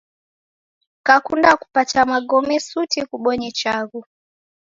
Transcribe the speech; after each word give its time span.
Kakunda 1.07 1.49
kupata 1.61 1.99
magome, 2.11 2.55
suti 2.67 2.99
kubonye 3.09 3.49
chaghu 3.59 3.99